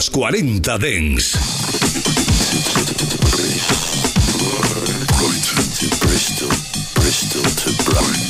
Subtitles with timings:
[0.00, 1.38] Los 40 Dens.
[7.84, 8.29] Brighton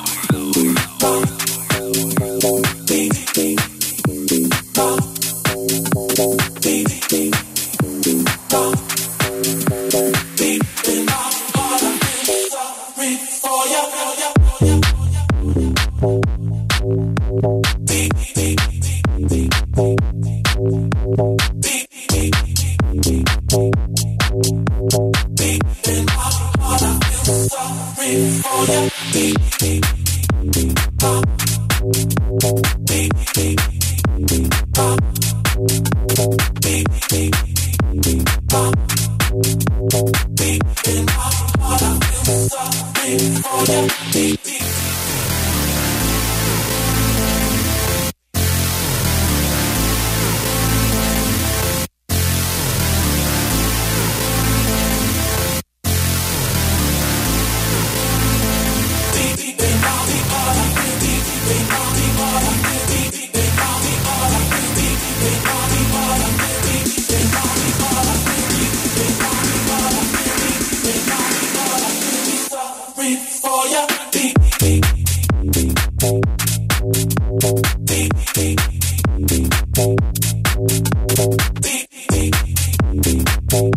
[83.51, 83.73] Deep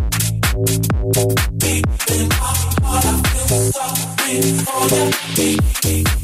[2.12, 5.11] in my heart, I feel something for you.
[5.35, 6.24] Deep, deep.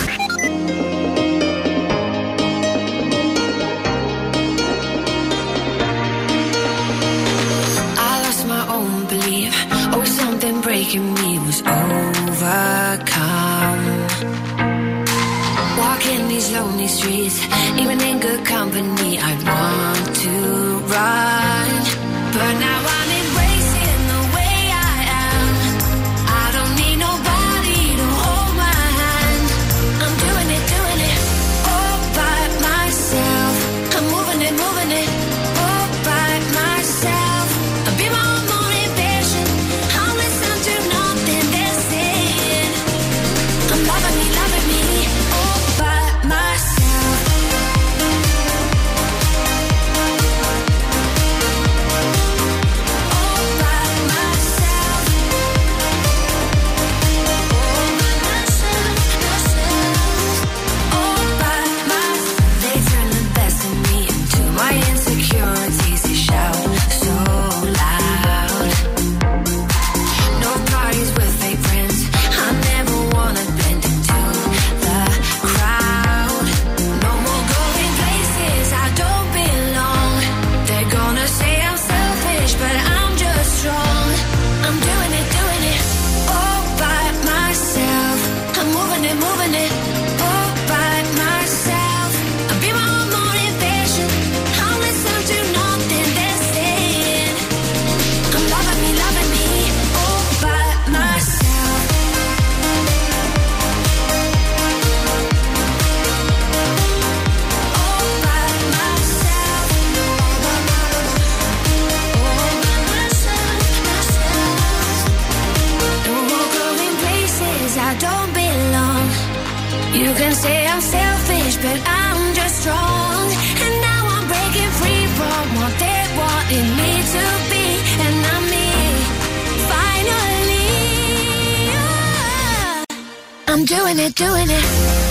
[133.51, 134.63] I'm doing it, doing it.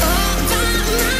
[0.02, 1.19] Oh,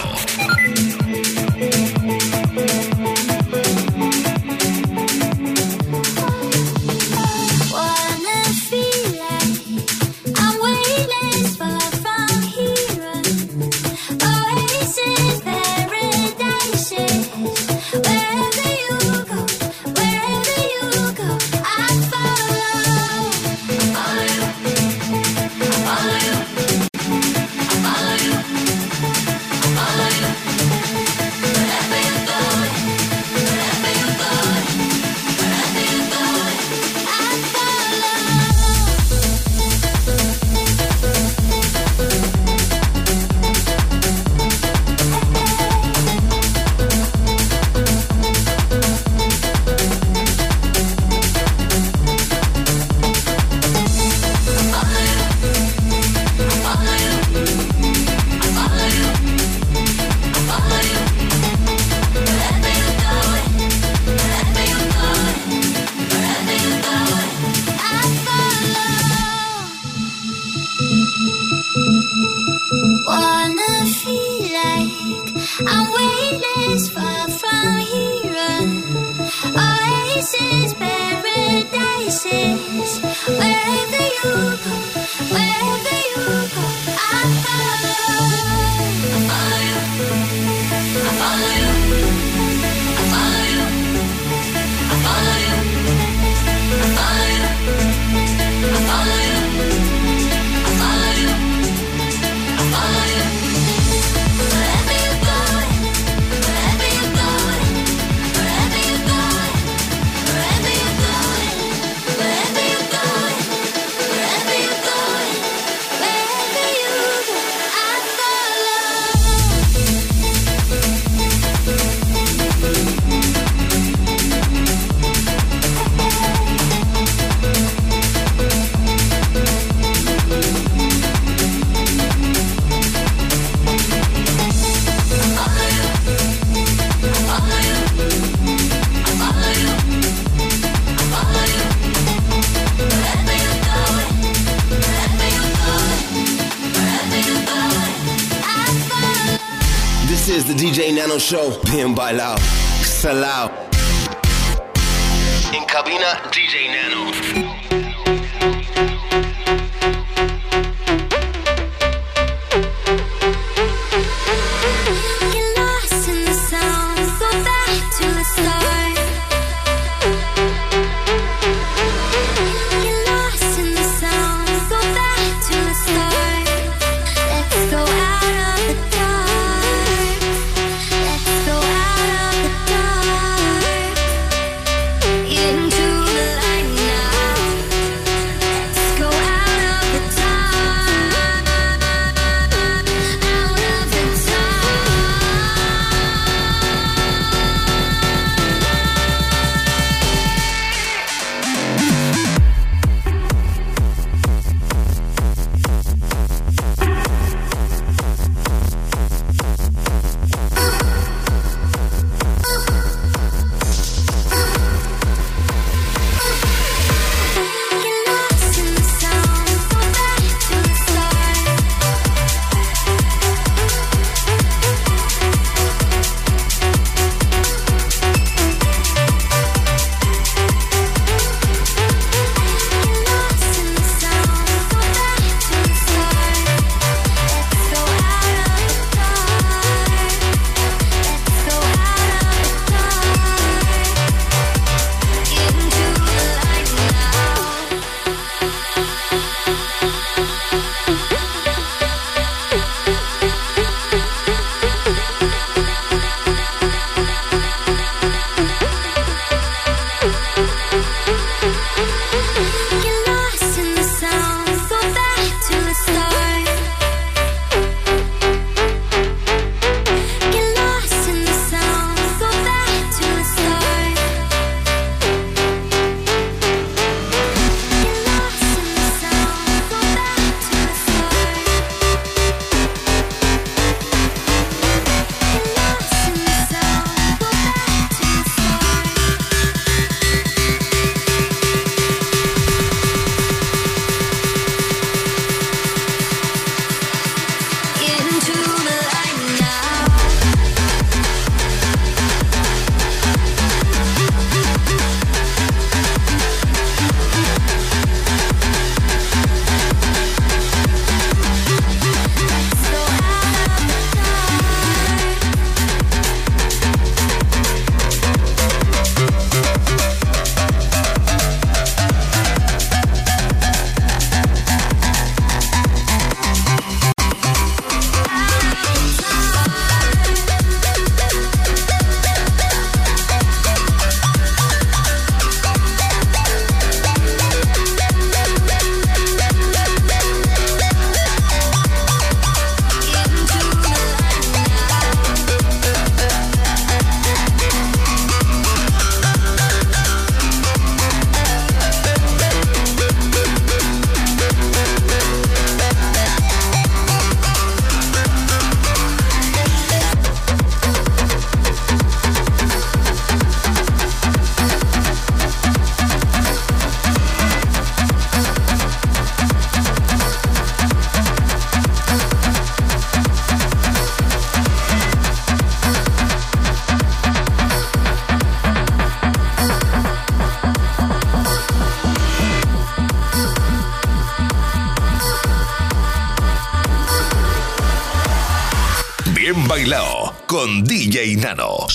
[152.01, 152.40] I love.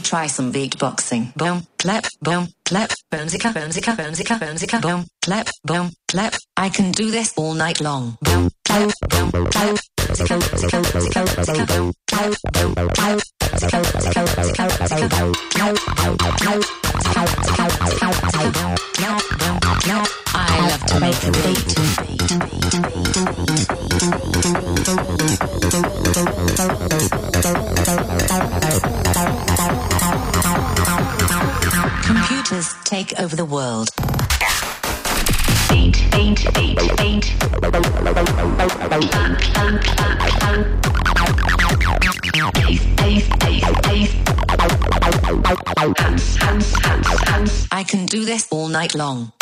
[0.00, 1.32] try some beat boxing.
[1.36, 6.34] Boom, clap, boom, clap, boomzika, boomzika, boomzika, boomzika, boom, clap, boom, clap.
[6.56, 8.16] I can do this all night long.
[8.22, 9.78] Boom, clap, boom, clap.
[20.34, 22.07] I love to make the beat.
[33.48, 33.88] world.
[47.70, 49.32] I can do this all night long.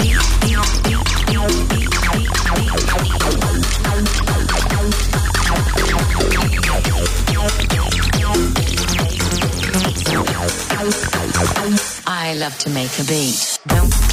[12.06, 13.55] I love to make a beat.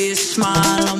[0.00, 0.99] be a smile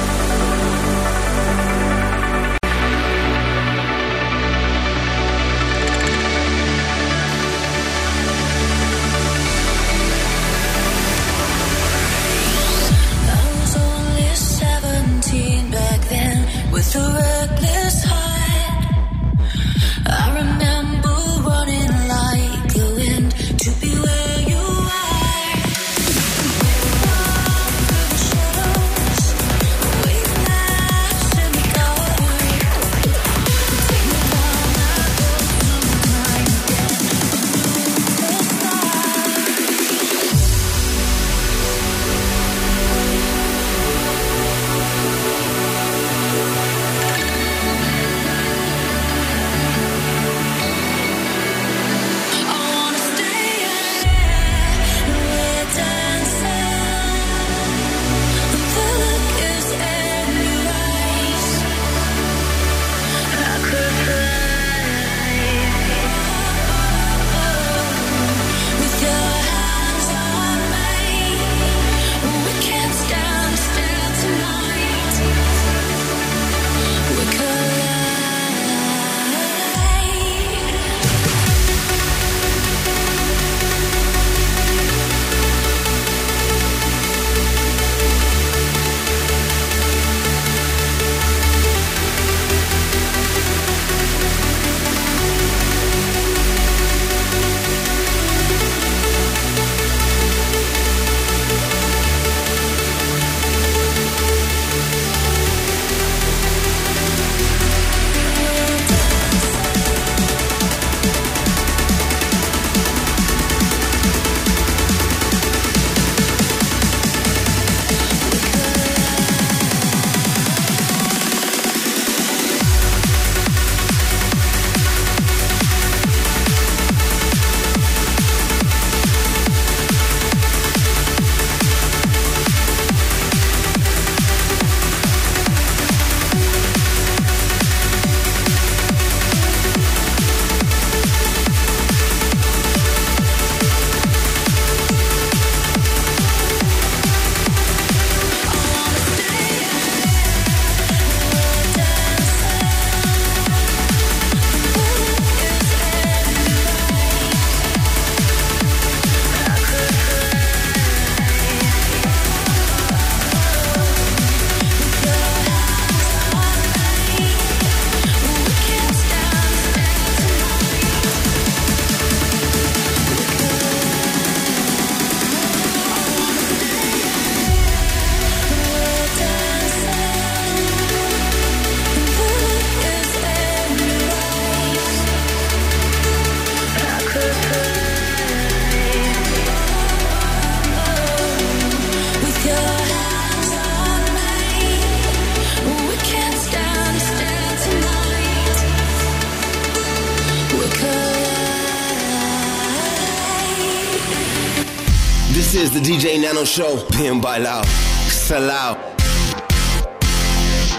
[206.41, 207.61] Show, show, bien bailado,
[208.09, 208.75] salado.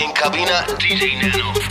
[0.00, 1.61] En cabina, DJ Nano.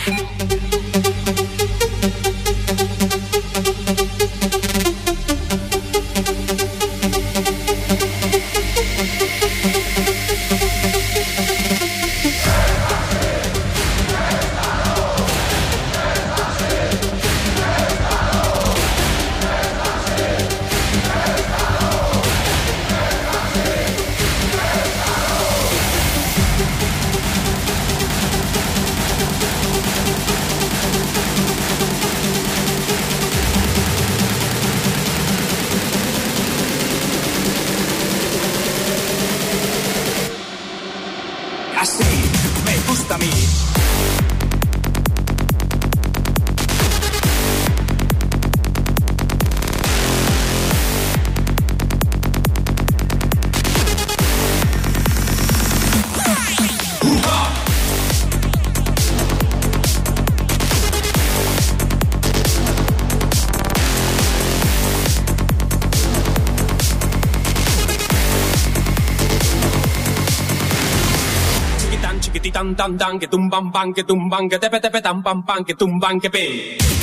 [72.74, 75.74] tam tam tam que tumban pan que tumban que tepe tepe tam pam pam que
[75.74, 77.01] tumban que pe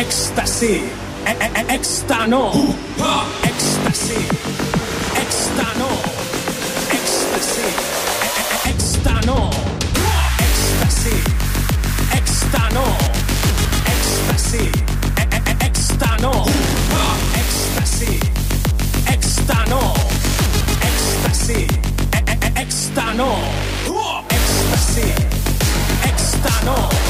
[0.00, 0.82] ecstasy,
[1.68, 2.50] extano,
[3.44, 4.16] ecstasy,
[5.14, 5.88] extano,
[6.88, 7.68] ecstasy,
[8.70, 9.50] extano,
[10.46, 11.16] ecstasy,
[12.16, 12.84] extano,
[13.92, 14.72] ecstasy,
[15.60, 16.32] extano,
[17.36, 18.20] ecstasy,
[19.06, 19.82] extano,
[20.82, 21.66] ecstasy,
[22.56, 23.30] extano,
[24.30, 25.12] ecstasy,
[26.08, 27.09] extano.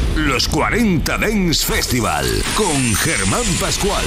[0.15, 4.03] Los 40 Dance Festival, con Germán Pascual.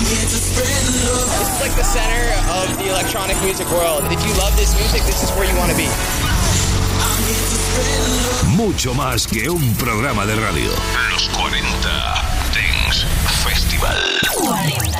[0.00, 4.04] It's like the center of the electronic music world.
[4.10, 5.88] If you love this music, this is where you want to be.
[8.56, 10.70] Mucho más que un programa de radio.
[11.10, 11.62] Los 40
[12.52, 13.06] Dance
[13.44, 13.96] Festival.
[14.34, 14.95] 40